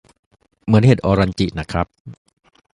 [0.65, 1.87] เหมือนเห็ดออรัลจิน่ะครับ